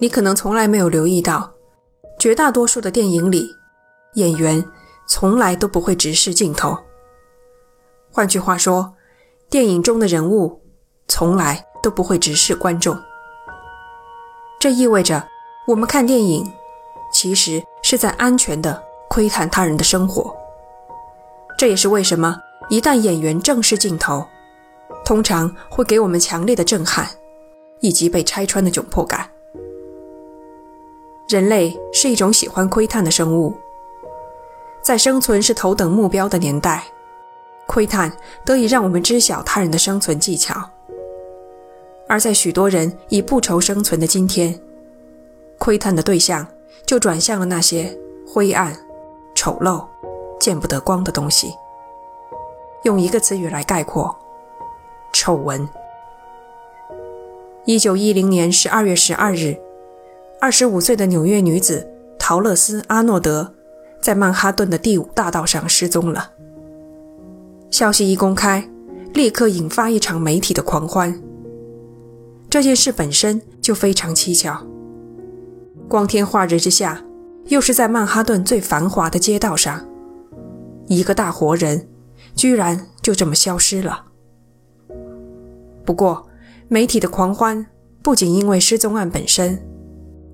[0.00, 1.52] 你可能从来没有留意到，
[2.18, 3.48] 绝大多数的电影里，
[4.14, 4.64] 演员
[5.06, 6.78] 从来都不会直视镜头。
[8.12, 8.94] 换句话说，
[9.50, 10.62] 电影中的人物
[11.08, 12.96] 从来都不会直视观众。
[14.60, 15.26] 这意味着，
[15.66, 16.48] 我们看电影，
[17.12, 20.34] 其实是在安全地窥探他人的生活。
[21.56, 24.24] 这也是为什么，一旦演员正视镜头，
[25.04, 27.08] 通常会给我们强烈的震撼，
[27.80, 29.28] 以及被拆穿的窘迫感。
[31.28, 33.52] 人类是一种喜欢窥探的生物，
[34.80, 36.82] 在生存是头等目标的年代，
[37.66, 38.10] 窥探
[38.46, 40.54] 得以让我们知晓他人的生存技巧；
[42.08, 44.58] 而在许多人已不愁生存的今天，
[45.58, 46.46] 窥探的对象
[46.86, 47.94] 就转向了那些
[48.26, 48.74] 灰暗、
[49.34, 49.84] 丑陋。
[50.40, 51.52] 见不得光的东西，
[52.84, 54.16] 用一个词语来概括：
[55.12, 55.68] 丑闻。
[57.64, 59.60] 一九一零年十二月十二日，
[60.40, 61.84] 二十五岁的纽约女子
[62.16, 63.52] 陶乐斯·阿诺德
[64.00, 66.30] 在曼哈顿的第五大道上失踪了。
[67.72, 68.70] 消息一公开，
[69.12, 71.20] 立刻引发一场媒体的狂欢。
[72.48, 74.64] 这件事本身就非常蹊跷，
[75.88, 77.02] 光天化日之下，
[77.46, 79.84] 又是在曼哈顿最繁华的街道上。
[80.86, 81.88] 一个大活人，
[82.36, 84.04] 居然就这么消失了。
[85.84, 86.28] 不过，
[86.68, 87.66] 媒体的狂欢
[88.02, 89.60] 不仅因为失踪案本身，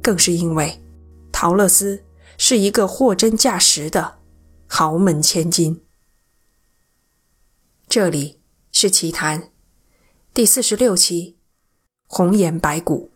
[0.05, 0.83] 更是因为
[1.33, 2.05] 陶乐斯
[2.36, 4.19] 是一个货真价实的
[4.66, 5.80] 豪门千金。
[7.88, 8.38] 这里
[8.70, 9.50] 是奇谈
[10.34, 11.38] 第四十六期，
[12.06, 13.11] 红颜白骨。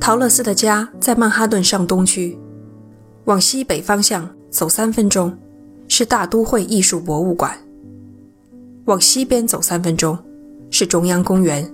[0.00, 2.38] 陶乐斯的家在曼哈顿上东区，
[3.26, 5.38] 往西北方向走三分钟
[5.96, 7.56] 是大都会艺术博物馆，
[8.86, 10.18] 往西边走三分钟
[10.68, 11.72] 是中央公园，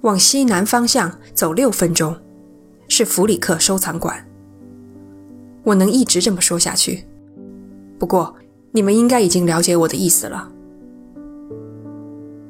[0.00, 2.16] 往西南方向走六分钟
[2.88, 4.26] 是弗里克收藏馆。
[5.62, 7.04] 我能一直这么说下去，
[7.96, 8.34] 不过
[8.72, 10.50] 你们应该已经了解我的意思了。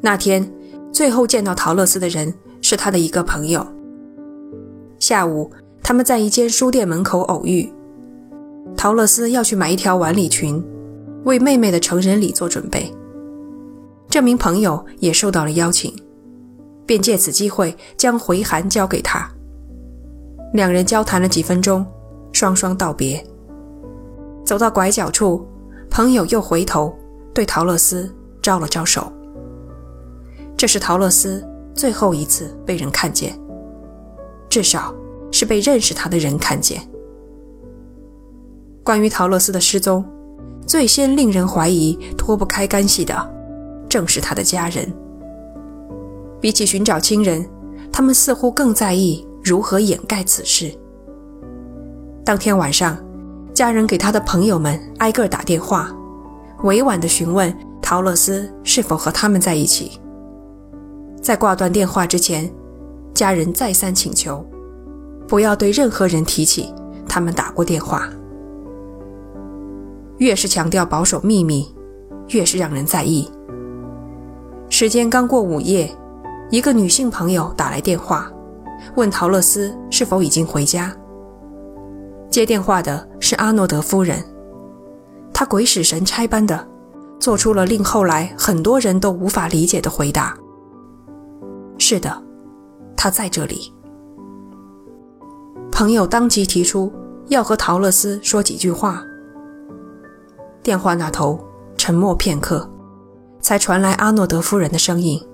[0.00, 0.50] 那天
[0.90, 3.66] 最后见到陶乐斯的人是他的一个朋友。
[4.98, 5.50] 下午，
[5.82, 7.70] 他们在一间书店门口偶遇。
[8.74, 10.64] 陶乐斯要去买一条晚礼裙，
[11.24, 12.90] 为妹妹的成人礼做准备。
[14.08, 15.94] 这名朋友也受到了邀请，
[16.86, 19.28] 便借此机会将回函交给他。
[20.52, 21.84] 两人交谈了几分钟，
[22.32, 23.22] 双双道别。
[24.44, 25.46] 走到拐角处，
[25.90, 26.96] 朋友又回头
[27.34, 28.10] 对陶乐斯
[28.40, 29.12] 招了招手。
[30.56, 31.44] 这是陶乐斯
[31.74, 33.38] 最后一次被人看见。
[34.48, 34.94] 至少
[35.32, 36.80] 是被认识他的人看见。
[38.86, 40.04] 关于陶乐斯的失踪，
[40.64, 43.34] 最先令人怀疑脱不开干系的，
[43.88, 44.88] 正是他的家人。
[46.40, 47.44] 比起寻找亲人，
[47.90, 50.72] 他们似乎更在意如何掩盖此事。
[52.24, 52.96] 当天晚上，
[53.52, 55.92] 家人给他的朋友们挨个打电话，
[56.62, 57.52] 委婉地询问
[57.82, 60.00] 陶乐斯是否和他们在一起。
[61.20, 62.48] 在挂断电话之前。
[63.12, 64.44] 家人再三请求，
[65.26, 66.70] 不要对任何人提起
[67.08, 68.06] 他们打过电话。
[70.18, 71.74] 越是强调保守秘密，
[72.28, 73.30] 越是让人在意。
[74.70, 75.94] 时间刚过午夜，
[76.50, 78.30] 一个女性朋友打来电话，
[78.96, 80.94] 问陶乐斯是否已经回家。
[82.30, 84.22] 接电话的是阿诺德夫人，
[85.32, 86.66] 她鬼使神差般的
[87.18, 90.36] 做出了令后来很多人都无法理解的回答
[91.78, 92.22] ：“是的。”
[92.96, 93.72] 他在这里。
[95.70, 96.90] 朋友当即提出
[97.28, 99.04] 要和陶乐斯说几句话。
[100.66, 101.38] 电话那头
[101.76, 102.68] 沉默片刻，
[103.40, 105.24] 才传来阿诺德夫人的声音。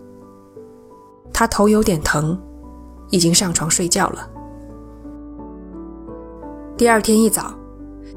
[1.33, 2.39] 他头有点疼，
[3.09, 4.29] 已经上床睡觉了。
[6.77, 7.55] 第二天一早，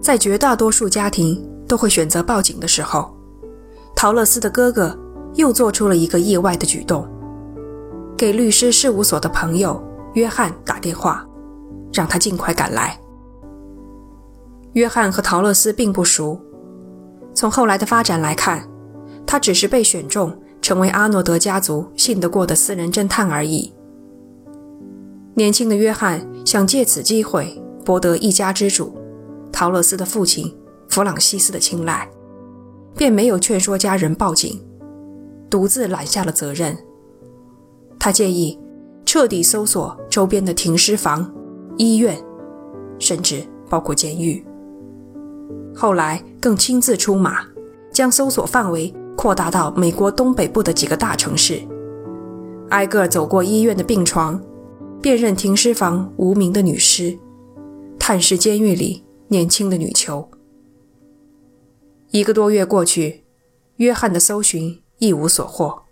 [0.02, 3.16] 在绝大多数家庭都会选择报警的时候，
[3.96, 4.94] 陶乐斯的哥哥
[5.36, 7.08] 又做出了一个意外的举动。
[8.18, 9.82] 给律师事务所的朋友
[10.16, 11.26] 约翰打电话，
[11.94, 13.00] 让他尽快赶来。
[14.74, 16.38] 约翰和陶乐斯并不熟，
[17.36, 18.68] 从后来的发展来看，
[19.28, 23.74] 他只是被选中成为阿诺德家族信得过的私人侦探而已。
[25.36, 28.98] 年轻的约翰想借此机会博得一家之主
[29.52, 30.56] 陶乐斯的父亲
[30.88, 32.10] 弗朗西斯的青睐，
[32.96, 34.64] 便没有劝说家人报警，
[35.50, 36.78] 独自揽下了责任。
[38.00, 38.58] 他建议
[39.06, 41.30] 彻底搜索周边的停尸房、
[41.76, 42.18] 医院，
[42.98, 44.46] 甚至包括监狱。
[45.76, 47.46] 后来更亲自出马，
[47.92, 51.62] 将搜索范围扩大到美国东北部的几个大城市，
[52.70, 54.42] 挨个走过医院的病床，
[55.02, 57.18] 辨认停尸房无名的女尸，
[58.00, 60.30] 探视监狱里年轻的女囚。
[62.12, 63.26] 一个多月过去，
[63.78, 65.84] 约翰的搜寻一无所获。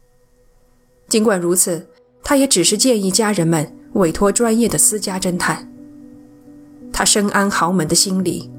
[1.09, 1.89] 尽管如此，
[2.24, 5.69] 他也只是建议家人们委托专业的私家侦探。
[6.94, 8.50] 他深谙豪门的心理，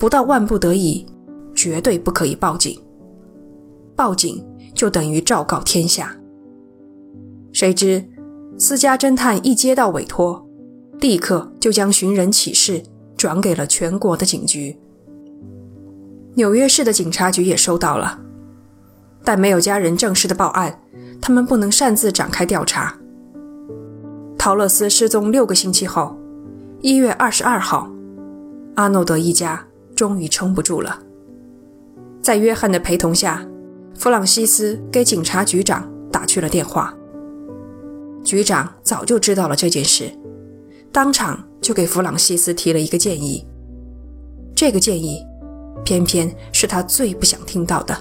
[0.00, 1.06] 不到万不得已。
[1.52, 2.80] 绝对不可以报警，
[3.94, 4.42] 报警
[4.72, 6.16] 就等于昭告天下。
[7.52, 8.02] 谁知
[8.56, 10.46] 私家侦探一接到委托，
[11.00, 12.82] 立刻就将寻人启事
[13.14, 14.78] 转给了全国的警局。
[16.34, 18.18] 纽约市的警察局也收到了，
[19.22, 20.80] 但没有家人正式的报案，
[21.20, 22.96] 他们不能擅自展开调查。
[24.38, 26.16] 陶乐斯失踪六个星期后，
[26.80, 27.90] 一月二十二号，
[28.76, 29.66] 阿诺德一家
[30.00, 30.98] 终于撑不住了。
[32.22, 33.46] 在约翰的陪同下，
[33.94, 36.96] 弗朗西斯给警察局长打去了电话。
[38.24, 40.10] 局长早就知道了这件事，
[40.90, 43.46] 当场就给弗朗西斯提了一个建议。
[44.56, 45.22] 这个建议，
[45.84, 47.94] 偏偏是他最不想听到的：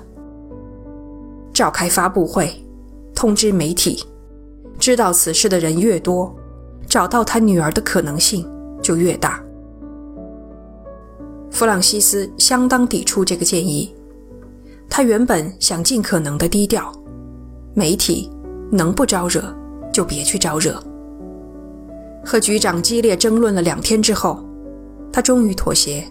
[1.54, 2.66] 召开发布会，
[3.14, 4.06] 通知媒体，
[4.80, 6.34] 知道此事的人越多，
[6.88, 8.50] 找到他女儿的可能性
[8.82, 9.44] 就越大。
[11.60, 13.94] 弗朗西斯相当抵触这个建议。
[14.90, 16.90] 他原本想尽可能的低调，
[17.74, 18.32] 媒体
[18.72, 19.44] 能不招惹
[19.92, 20.82] 就别去招惹。
[22.24, 24.42] 和局长激烈争论了两天之后，
[25.12, 26.02] 他终于妥协，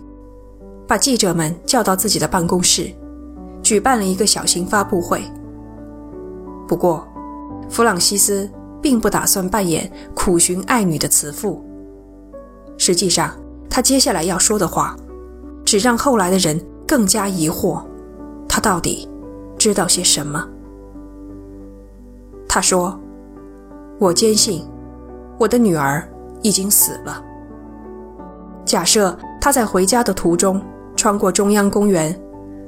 [0.86, 2.92] 把记者们叫到自己的办公室，
[3.62, 5.22] 举办了一个小型发布会。
[6.68, 7.08] 不过，
[7.70, 8.46] 弗朗西斯
[8.82, 11.64] 并不打算扮演苦寻爱女的慈父。
[12.76, 13.34] 实际上，
[13.70, 14.94] 他接下来要说的话，
[15.68, 17.84] 只让后来的人更加疑惑。
[18.48, 19.06] 他到底
[19.58, 20.48] 知道些什么？
[22.48, 22.98] 他说
[24.00, 24.64] ：“我坚信，
[25.36, 26.08] 我的女儿
[26.40, 27.22] 已经死了。
[28.64, 30.58] 假设她在回家的途中
[30.96, 32.18] 穿过中央公园，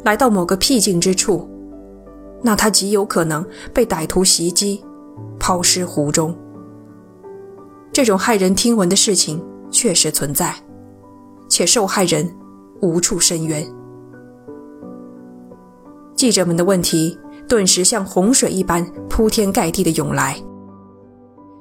[0.05, 1.49] 来到某个僻静之处，
[2.43, 3.43] 那她极有可能
[3.73, 4.85] 被歹徒袭击，
[5.39, 6.37] 抛尸湖中。
[7.95, 10.55] 这种骇人听闻的事情确实存在，
[11.49, 12.31] 且受害人
[12.81, 13.67] 无处申冤。”
[16.15, 17.19] 记者们的问题
[17.49, 20.37] 顿时像洪水一般铺天盖地的涌来，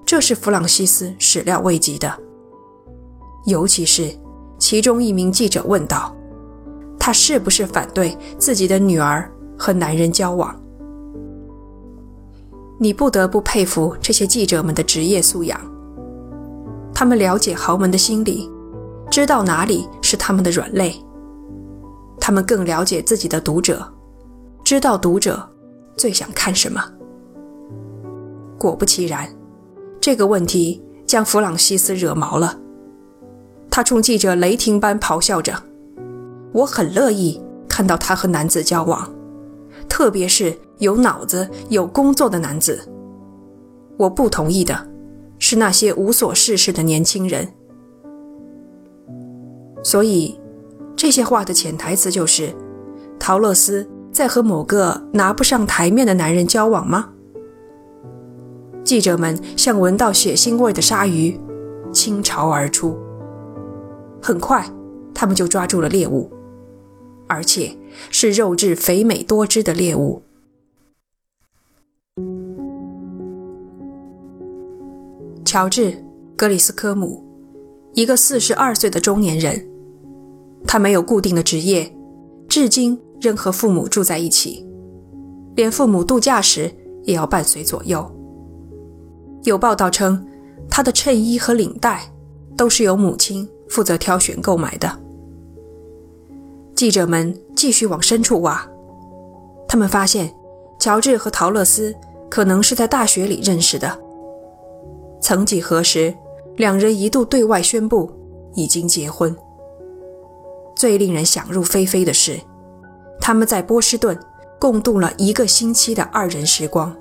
[0.05, 2.11] 这是弗朗西斯始料未及的。
[3.45, 4.11] 尤其是
[4.57, 6.13] 其中一名记者问道
[6.99, 10.53] ：“他是不是反对自己的女儿和男人交往？”
[12.77, 15.59] 你不得不佩服这些记者们的职业素养。
[16.93, 18.51] 他们了解豪门的心理，
[19.09, 20.93] 知道哪里是他们的软肋。
[22.29, 23.83] 他们更了解自己的读者。
[24.63, 25.49] 知道读者
[25.97, 26.79] 最想看什么。
[28.55, 29.27] 果不其然，
[29.99, 32.55] 这个问题将弗朗西斯惹毛了。
[33.71, 35.55] 他冲记者雷霆般咆哮着
[36.53, 39.11] ：“我很乐意看到他和男子交往，
[39.89, 42.79] 特别是有脑子、有工作的男子。
[43.97, 44.87] 我不同意的
[45.39, 47.51] 是那些无所事事的年轻人。”
[49.81, 50.39] 所以，
[50.99, 52.53] 这些话的潜台词就是，
[53.17, 53.89] 陶乐斯。
[54.11, 57.11] 在和某个拿不上台面的男人交往吗？
[58.83, 61.39] 记者们像闻到血腥味的鲨鱼，
[61.93, 62.97] 倾巢而出。
[64.21, 64.65] 很快，
[65.13, 66.29] 他们就抓住了猎物，
[67.27, 67.77] 而且
[68.09, 70.21] 是肉质肥美多汁的猎物。
[75.45, 75.91] 乔治·
[76.35, 77.23] 格里斯科姆，
[77.93, 79.68] 一个四十二岁的中年人，
[80.65, 81.95] 他没有固定的职业，
[82.47, 82.99] 至今。
[83.21, 84.65] 仍和父母住在一起，
[85.53, 86.73] 连父母度假时
[87.03, 88.09] 也要伴随左右。
[89.43, 90.25] 有报道称，
[90.69, 92.01] 他的衬衣和领带
[92.55, 94.89] 都是由母亲负责挑选购买的。
[96.75, 98.65] 记者们继续往深处挖，
[99.67, 100.33] 他们发现，
[100.79, 101.93] 乔治和陶乐斯
[102.29, 103.99] 可能是在大学里认识的。
[105.21, 106.13] 曾几何时，
[106.55, 108.09] 两人一度对外宣布
[108.55, 109.35] 已经结婚。
[110.79, 112.39] 最令人想入非非的是。
[113.19, 114.17] 他们在波士顿
[114.57, 116.95] 共度了一个星期的二人时光。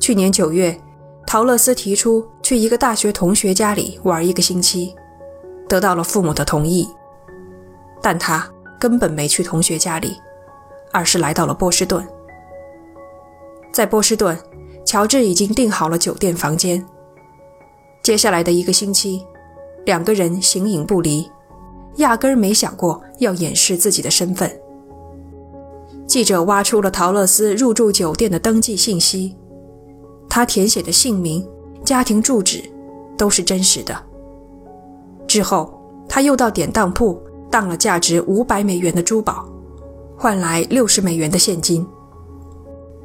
[0.00, 0.74] 去年九月，
[1.26, 4.94] 陶乐斯提出去一个大学同学家里玩一个星期，
[5.68, 6.88] 得到了父母的同意。
[8.00, 10.16] 但他根本没去同学家里，
[10.92, 12.02] 而是来到了波士顿。
[13.70, 14.34] 在波士顿，
[14.86, 16.82] 乔治已经订好了酒店房间。
[18.02, 19.22] 接下来的一个星期，
[19.84, 21.30] 两个人形影不离。
[21.96, 24.50] 压根儿没想过要掩饰自己的身份。
[26.06, 29.34] 记者挖出了陶乐斯入住酒店的登记信息，
[30.28, 31.46] 他填写的姓名、
[31.84, 32.62] 家庭住址
[33.16, 33.96] 都是真实的。
[35.26, 35.72] 之后，
[36.08, 37.18] 他又到典当铺
[37.50, 39.48] 当了价值五百美元的珠宝，
[40.18, 41.86] 换来六十美元的现金。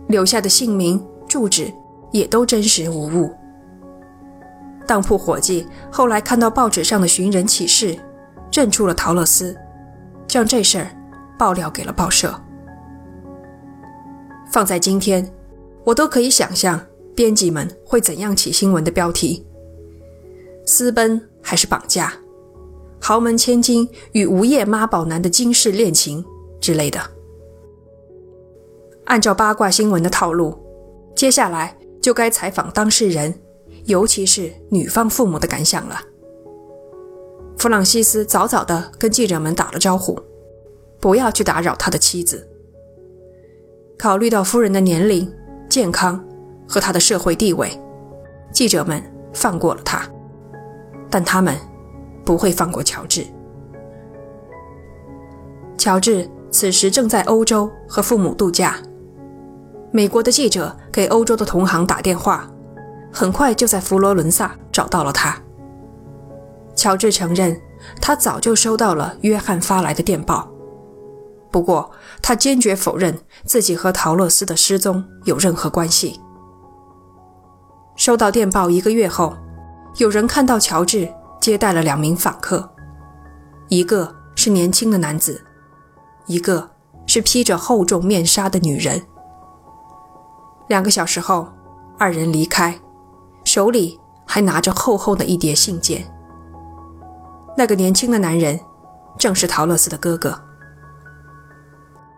[0.07, 1.71] 留下的姓名、住址
[2.11, 3.29] 也都真实无误。
[4.85, 7.97] 当铺伙计后来看到报纸上的寻人启事，
[8.51, 9.55] 认出了陶乐斯，
[10.27, 10.87] 将这事儿
[11.37, 12.33] 爆料给了报社。
[14.51, 15.31] 放在今天，
[15.83, 16.79] 我都可以想象
[17.15, 19.45] 编辑们会怎样起新闻的标题：
[20.65, 22.13] 私奔还是绑架？
[22.99, 26.25] 豪门千金与无业妈宝男的惊世恋情
[26.59, 26.99] 之类的。
[29.05, 30.57] 按照八卦新闻的套路，
[31.15, 33.33] 接下来就该采访当事人，
[33.85, 36.01] 尤其是女方父母的感想了。
[37.67, 40.17] 弗朗西斯早早地跟记者们打了招呼，
[41.01, 42.47] 不要去打扰他的妻子。
[43.99, 45.29] 考虑到夫人的年龄、
[45.69, 46.25] 健康
[46.65, 47.69] 和他的社会地位，
[48.53, 50.09] 记者们放过了他，
[51.09, 51.57] 但他们
[52.23, 53.27] 不会放过乔治。
[55.77, 58.77] 乔治此时正在欧洲和父母度假。
[59.91, 62.49] 美国的记者给欧洲的同行打电话，
[63.11, 65.37] 很快就在佛罗伦萨找到了他。
[66.77, 67.59] 乔治承认，
[67.99, 70.47] 他早就收到了约翰发来的电报，
[71.51, 71.89] 不过
[72.21, 76.21] 他坚决否认自己和陶乐斯的失踪有任何关系。
[77.95, 79.35] 收到电报一个月后，
[79.97, 82.69] 有人看到乔治接待了两名访客，
[83.69, 85.43] 一个是年轻的男子，
[86.27, 86.69] 一个
[87.07, 89.01] 是披着厚重面纱的女人。
[90.67, 91.47] 两个小时后，
[91.97, 92.79] 二人离开，
[93.45, 96.07] 手里还拿着厚厚的一叠信件。
[97.57, 98.59] 那个年轻的男人，
[99.17, 100.39] 正是陶乐斯的哥哥。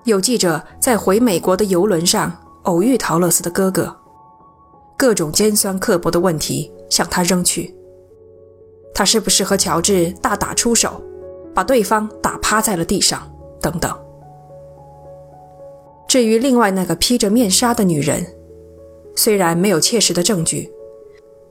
[0.03, 3.95] 有记者在回美国的游轮上偶遇陶乐斯的哥哥，
[4.97, 7.73] 各种尖酸刻薄的问题向他扔去：
[8.93, 11.01] 他是不是和乔治大打出手，
[11.55, 13.25] 把对方打趴在了地上？
[13.61, 13.97] 等等。
[16.05, 18.25] 至于另外那个披着面纱的女人，
[19.15, 20.69] 虽然没有切实的证据，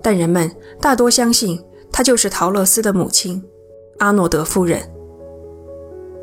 [0.02, 3.42] 但人们大多相信她就是陶乐斯的母亲，
[3.98, 4.80] 阿诺德夫人。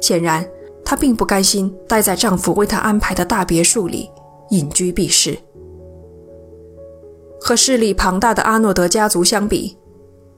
[0.01, 0.48] 显然，
[0.84, 4.10] 她并不甘心待在丈夫为她安排的大别墅里
[4.50, 5.38] 隐居避世。
[7.39, 9.77] 和势力庞大的阿诺德家族相比，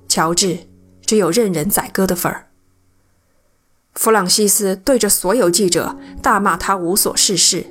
[0.07, 0.57] 乔治
[1.01, 2.47] 只有任人宰割的份儿。
[3.95, 7.65] 弗朗西斯对着所有记者大骂他无所事事，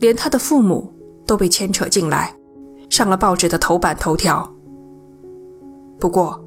[0.00, 0.92] 连他的父母。
[1.24, 2.34] 都被牵扯进来，
[2.90, 4.52] 上了报纸的头版头条。
[5.98, 6.41] 不过，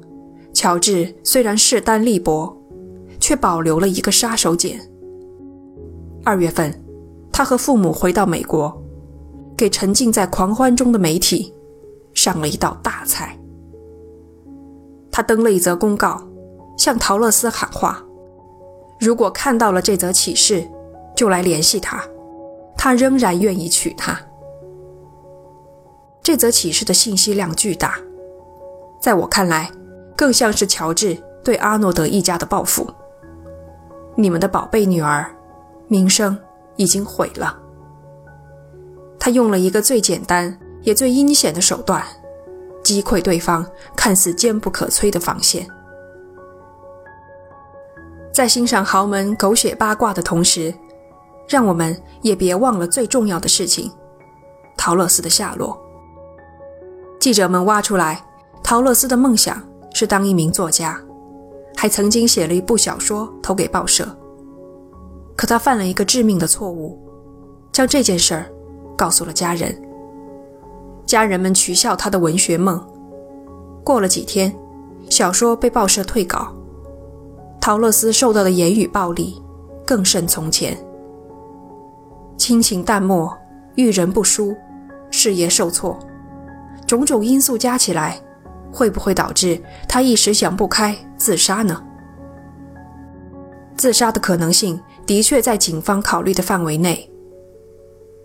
[0.56, 2.56] 乔治虽然势单力薄，
[3.20, 4.80] 却保留了一个杀手锏。
[6.24, 6.72] 二月份，
[7.30, 8.74] 他和父母回到美国，
[9.54, 11.54] 给沉浸在狂欢中的媒体
[12.14, 13.38] 上了一道大菜。
[15.12, 16.26] 他登了一则公告，
[16.78, 18.02] 向陶乐斯喊话：
[18.98, 20.66] 如果看到了这则启事，
[21.14, 22.02] 就来联系他，
[22.78, 24.18] 他仍然愿意娶她。
[26.22, 27.98] 这则启事的信息量巨大，
[28.98, 29.70] 在我看来，
[30.16, 32.88] 更像是乔治对阿诺德一家的报复。
[34.16, 35.30] 你们的宝贝女儿，
[35.88, 36.36] 名声
[36.76, 37.56] 已经毁了。
[39.18, 42.02] 他用了一个最简单也最阴险的手段，
[42.82, 45.68] 击溃对方看似坚不可摧的防线。
[48.32, 50.72] 在欣赏豪门狗血八卦的同时，
[51.48, 53.90] 让我们也别忘了最重要的事情——
[54.76, 55.78] 陶乐斯的下落。
[57.18, 58.24] 记者们挖出来，
[58.62, 59.62] 陶乐斯的梦想
[59.98, 61.00] 是当一名作家，
[61.74, 64.06] 还曾经写了一部小说投给报社。
[65.34, 66.98] 可他犯了一个致命的错误，
[67.72, 68.52] 将这件事儿
[68.94, 69.74] 告诉了家人。
[71.06, 72.78] 家人们取笑他的文学梦。
[73.82, 74.54] 过了几天，
[75.08, 76.52] 小说被报社退稿。
[77.58, 79.42] 陶乐斯受到的言语暴力
[79.86, 80.76] 更甚从前，
[82.36, 83.34] 亲情淡漠，
[83.76, 84.54] 遇人不淑，
[85.10, 85.98] 事业受挫。
[86.86, 88.20] 种种因素加起来，
[88.72, 91.82] 会不会导致他一时想不开自杀呢？
[93.76, 97.10] 自杀的可能性的确在警方考虑的范围内，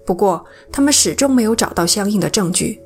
[0.06, 2.82] 不过他们始终没有找到相应的证据。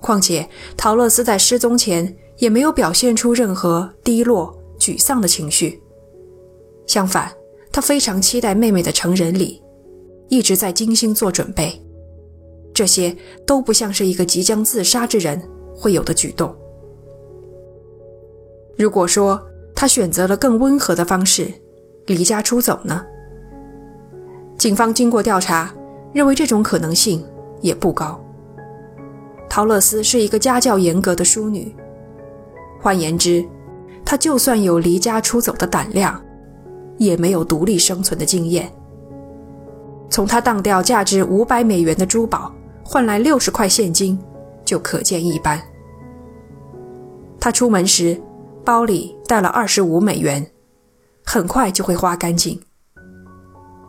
[0.00, 5.80] 况且陶乐斯在失踪前也没有表现出任何低落、沮丧的情绪，
[6.86, 7.32] 相反，
[7.70, 9.62] 他非常期待妹妹的成人礼，
[10.28, 11.80] 一直在精心做准备。
[12.74, 13.16] 这些
[13.46, 15.40] 都不像是一个即将自杀之人
[15.74, 16.54] 会有的举动。
[18.76, 19.40] 如果说
[19.74, 21.52] 他选择了更温和的方式
[22.06, 23.04] 离家出走呢？
[24.56, 25.72] 警方经过调查，
[26.12, 27.24] 认为这种可能性
[27.60, 28.20] 也不高。
[29.48, 31.74] 陶乐斯是一个家教严格的淑女，
[32.80, 33.44] 换言之，
[34.04, 36.20] 她就算有离家出走的胆量，
[36.96, 38.72] 也没有独立生存的经验。
[40.08, 42.52] 从她当掉价值五百美元的珠宝
[42.84, 44.18] 换来六十块现金，
[44.72, 45.60] 就可见一斑。
[47.38, 48.18] 他出门时
[48.64, 50.50] 包里带了二十五美元，
[51.26, 52.58] 很快就会花干净。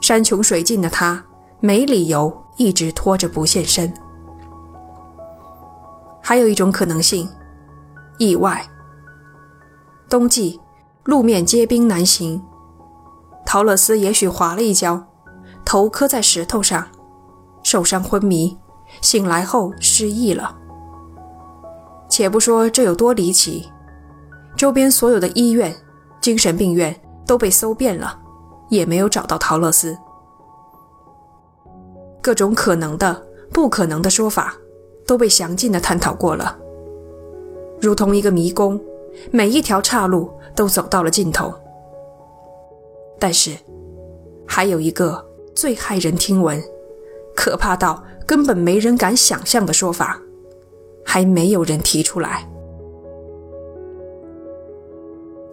[0.01, 1.23] 山穷水尽的他
[1.61, 3.93] 没理由一直拖着不现身。
[6.21, 7.29] 还有一种可能性，
[8.17, 8.67] 意外。
[10.09, 10.59] 冬季
[11.05, 12.43] 路面结冰难行，
[13.45, 15.01] 陶乐斯也许滑了一跤，
[15.63, 16.85] 头磕在石头上，
[17.63, 18.57] 受伤昏迷，
[18.99, 20.59] 醒来后失忆了。
[22.13, 23.67] 且不说这有多离奇，
[24.55, 25.75] 周边所有的医院、
[26.21, 28.15] 精神病院都被搜遍了，
[28.69, 29.97] 也没有找到陶乐斯。
[32.21, 33.19] 各种可能的、
[33.51, 34.55] 不可能的说法。
[35.05, 36.57] 都被详尽的探讨过了，
[37.81, 38.79] 如同一个迷宫，
[39.31, 41.53] 每一条岔路都走到了尽头。
[43.19, 43.51] 但是，
[44.47, 45.21] 还有一个
[45.53, 46.63] 最骇人听闻、
[47.35, 50.17] 可怕到根本没人敢想象的说法，
[51.05, 52.47] 还没有人提出来。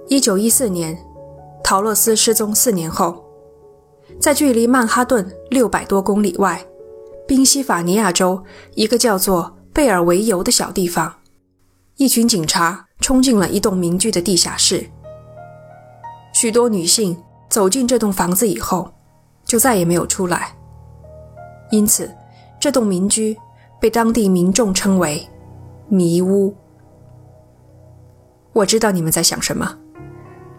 [0.09, 0.99] 一九一四年，
[1.63, 3.25] 陶乐斯失踪四年后，
[4.21, 6.61] 在距离曼哈顿六百多公里外。
[7.29, 8.43] 宾夕法尼亚州
[8.75, 11.15] 一个叫做贝尔维尤的小地方，
[11.97, 14.85] 一群警察冲进了一栋民居的地下室。
[16.35, 17.17] 许多女性
[17.49, 18.91] 走进这栋房子以后，
[19.45, 20.57] 就再也没有出来。
[21.71, 22.11] 因此，
[22.59, 23.37] 这栋民居
[23.81, 25.25] 被当地民众称为
[25.91, 26.57] “迷屋”。
[28.55, 29.79] 我知道你们在想什么，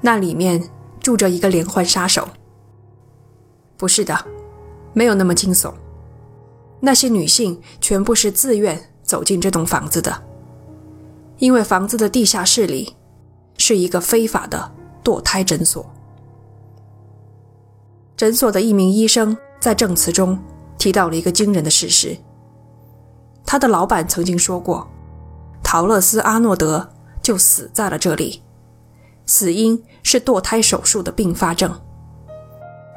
[0.02, 0.70] 那里面
[1.00, 2.28] 住着一个连环杀手。
[3.78, 4.16] 不是的，
[4.94, 5.74] 没有那么惊悚。
[6.80, 10.24] 那些女性全部是自愿走进这栋房子的，
[11.38, 12.96] 因为房子的地下室里
[13.58, 14.72] 是一个非法的
[15.04, 15.86] 堕胎诊所。
[18.16, 20.38] 诊所的一名医生在证词中
[20.78, 22.18] 提到了一个惊人的事实：
[23.46, 24.88] 他的老板曾经说过，
[25.72, 26.92] 陶乐斯·阿诺德
[27.24, 28.44] 就死在了这里，
[29.26, 31.80] 死因是堕胎手术的并发症。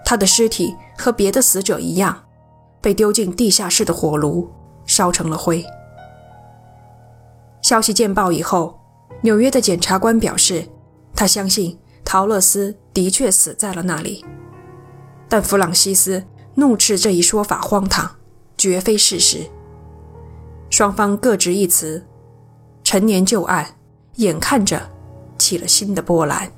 [0.04, 2.24] 他的尸体和别的死者一样。
[2.80, 4.50] 被丢进地下室的火炉，
[4.86, 5.64] 烧成了灰。
[7.62, 8.80] 消息见报以后，
[9.22, 10.68] 纽约的检察官表示，
[11.14, 14.24] 他相信陶乐斯的确死在了那里。
[15.28, 16.24] 但弗朗西斯
[16.56, 18.16] 怒斥这一说法荒唐，
[18.58, 19.48] 绝非事实。
[20.70, 22.04] 双方各执一词，
[22.94, 23.66] 陈年旧案
[24.18, 24.80] 眼看着
[25.36, 26.48] 起了新的波澜。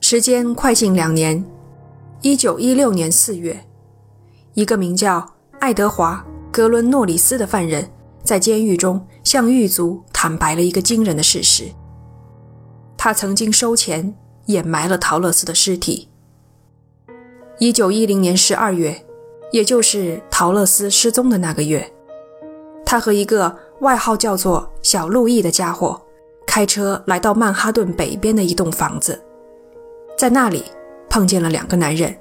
[0.00, 1.44] 时间快进两年，
[2.20, 3.66] 一九一六年四月。
[4.54, 6.24] 一个名叫爱德华·
[6.54, 7.90] 格伦诺里斯的犯人，
[8.22, 11.64] 在监狱中向狱卒坦白了一个惊人的事实：
[12.96, 14.14] 他曾经收钱
[14.46, 16.08] 掩埋了陶乐斯的尸体。
[17.58, 19.04] 一九一零年十二月，
[19.50, 21.92] 也就是陶乐斯失踪的那个月，
[22.86, 26.00] 他和一个外号叫做小路易的家伙
[26.46, 29.22] 开车来到曼哈顿北边的一栋房子，
[30.16, 30.64] 在那里
[31.08, 32.16] 碰见了两个男人。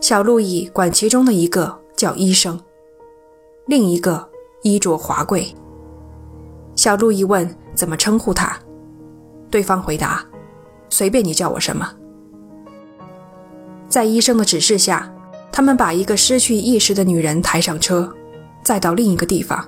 [0.00, 2.60] 小路易管其中的一个叫医生，
[3.66, 4.28] 另一个
[4.62, 5.54] 衣着华贵。
[6.74, 8.58] 小路易问怎么称呼他，
[9.50, 10.22] 对方回答
[10.90, 11.90] ：“随便你叫我什么。”
[13.88, 15.10] 在医生的指示下，
[15.50, 18.12] 他们把一个失去意识的女人抬上车，
[18.62, 19.66] 再到另一个地方。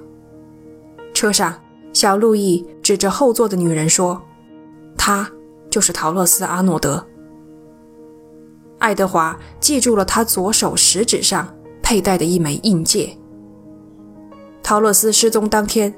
[1.18, 1.52] 车上，
[1.92, 4.22] 小路易指着后座的女人说
[4.96, 5.28] ：“她
[5.68, 7.04] 就是陶乐斯·阿诺德。”
[8.78, 11.52] 爱德华记住了他左手食指上
[11.82, 13.10] 佩戴的一枚印戒。
[14.62, 15.92] 陶乐斯失踪当天，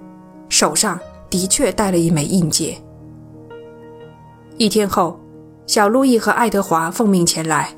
[0.48, 2.78] 手上的确戴了一枚印戒。
[4.56, 5.20] 一天后，
[5.66, 7.76] 小路易和爱德华奉命前来，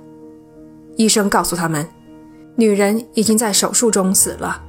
[0.94, 1.84] 医生告诉他们，
[2.54, 4.62] 女人已经在手术中死了。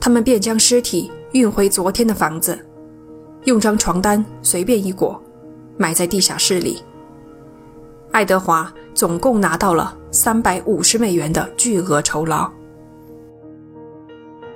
[0.00, 2.58] 他们便将尸体运回昨天的房子，
[3.44, 5.20] 用张床单随便一裹，
[5.76, 6.82] 埋在地下室里。
[8.12, 8.72] 爱德华。
[8.94, 12.50] 总共拿到了三百五十美元的巨额酬劳。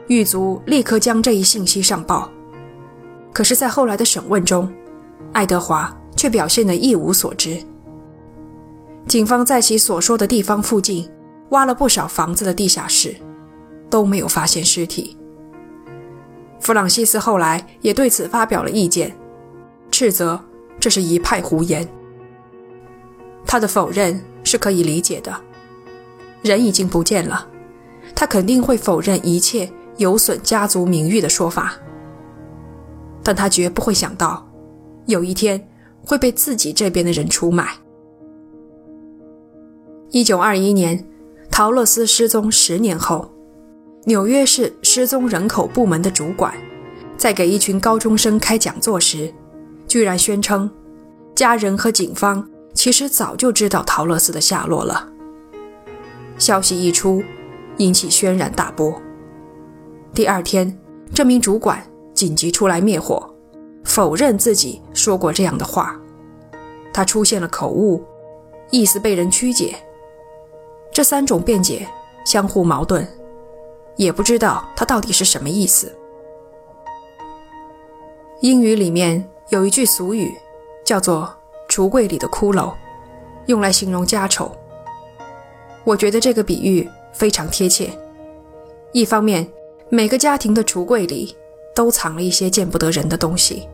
[0.09, 2.31] 狱卒立刻将这一信息上报，
[3.33, 4.71] 可是，在后来的审问中，
[5.33, 7.59] 爱德华却表现得一无所知。
[9.09, 11.11] 警方在其所说的地方附近
[11.49, 13.17] 挖了不少房子的地下室，
[13.89, 15.16] 都没有发现尸体。
[16.67, 19.17] 弗朗西斯后来也对此发表了意见，
[19.93, 20.41] 斥责
[20.81, 21.89] 这是一派胡言。
[23.47, 25.33] 他的否认是可以理解的，
[26.43, 27.47] 人已经不见了，
[28.17, 31.73] 他肯定会否认一切有损家族名誉的说法。
[33.23, 34.45] 但他绝不会想到，
[35.07, 35.69] 有一天
[36.03, 37.69] 会被自己这边的人出卖。
[40.11, 41.09] 一九二一年，
[41.49, 43.31] 陶乐斯失踪十年后，
[44.07, 46.55] 纽约市失踪人口部门的主管
[47.19, 49.31] 在给一群高中生开讲座时，
[49.87, 50.71] 居然宣称，
[51.35, 55.07] 家人和警方其实早就知道陶乐斯的下落了。
[56.39, 57.23] 消息一出，
[57.77, 58.99] 引起轩然大波。
[60.15, 60.75] 第二天，
[61.13, 63.35] 这名主管紧急出来灭火，
[63.85, 66.01] 否认自己说过这样的话。
[66.95, 68.03] 他出现了口误，
[68.71, 69.77] 意思被人曲解。
[70.91, 71.87] 这三种辩解
[72.25, 73.07] 相互矛盾，
[73.97, 75.95] 也不知道他到底是什么意思。
[78.41, 80.35] 英语里面有一句俗语，
[80.85, 81.35] 叫做
[81.69, 82.73] “橱柜里的骷髅”，
[83.47, 84.55] 用来形容家丑。
[85.85, 87.91] 我觉得这个比喻非常贴切。
[88.93, 89.47] 一方面，
[89.89, 91.37] 每个家庭的橱柜里
[91.75, 93.69] 都藏了一些见不得人的东西；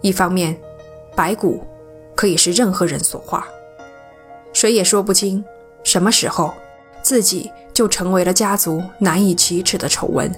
[0.00, 0.60] 一方面，
[1.14, 1.62] 白骨
[2.14, 3.46] 可以是任何人所化，
[4.52, 5.44] 谁也说不清
[5.84, 6.52] 什么时候
[7.02, 10.30] 自己就成为了家族难以启齿的丑闻。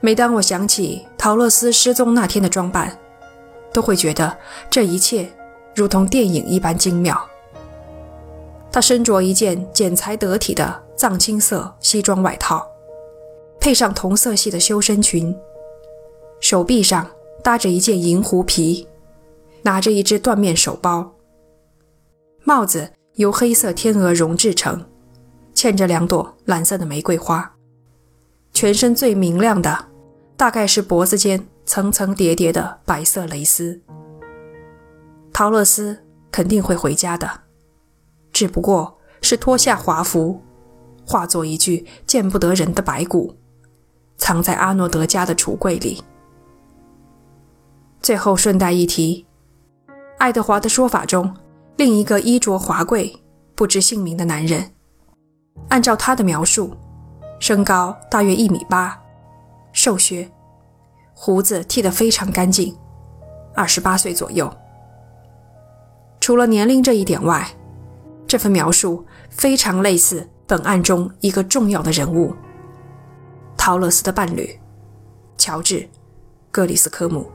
[0.00, 2.96] 每当我想起陶乐斯失踪那天的装扮，
[3.72, 4.36] 都会觉得
[4.70, 5.28] 这一切
[5.74, 7.20] 如同电影一般精妙。
[8.70, 12.64] 他身着一件剪裁得体的藏青色西装外套，
[13.58, 15.34] 配上同色系的修身裙，
[16.38, 17.10] 手臂上
[17.42, 18.86] 搭着一件银狐皮，
[19.62, 21.12] 拿着一只缎面手包。
[22.44, 24.84] 帽子由黑色天鹅绒制成，
[25.58, 27.52] 嵌着两朵蓝色的玫瑰花。
[28.52, 29.86] 全身最明亮的，
[30.36, 33.80] 大概是脖子间层层叠叠的白色蕾丝。
[35.32, 35.98] 陶乐斯
[36.30, 37.28] 肯定会回家的。
[38.32, 40.40] 只不过是脱下华服，
[41.04, 43.34] 化作一具见不得人的白骨，
[44.16, 46.04] 藏在阿诺德家的橱柜里。
[48.00, 49.26] 最后顺带一提，
[50.18, 51.36] 爱德华的说法中，
[51.76, 53.24] 另一个衣着华贵、
[53.56, 54.70] 不知姓名的男人，
[55.68, 56.74] 按照他的描述，
[57.40, 59.00] 身高大约一米八，
[59.72, 60.30] 瘦削，
[61.14, 62.76] 胡子剃得非常干净，
[63.54, 64.52] 二十八岁左右。
[66.20, 67.48] 除了年龄这一点外，
[68.26, 72.34] 这份描述非常类似本案中一个重要的人物——
[73.56, 74.58] 陶乐斯的伴侣
[75.38, 75.80] 乔治·
[76.50, 77.30] 格里斯科姆。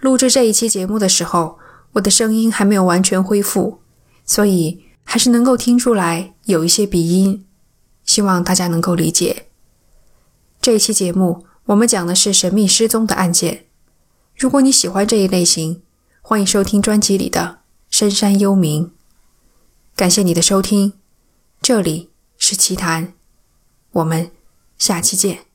[0.00, 1.59] 录制这一期节目的时候，
[1.92, 3.80] 我的声音还没有完全恢复，
[4.24, 7.44] 所以还是能够听出来有一些鼻音，
[8.04, 9.46] 希望大家能够理解。
[10.60, 13.66] 这一期节目我们讲的是神秘失踪的案件。
[14.36, 15.82] 如果你喜欢这一类型，
[16.22, 17.40] 欢迎收听专辑里的
[17.96, 18.84] 《深山幽冥》。
[19.96, 20.94] 感谢你的收听，
[21.60, 23.12] 这里是奇谈，
[23.92, 24.30] 我们
[24.78, 25.49] 下期见。